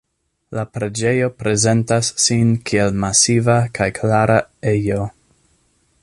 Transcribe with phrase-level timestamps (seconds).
[0.59, 4.39] La preĝejo prezentas sin kiel masiva kaj klara
[4.73, 5.05] ejo.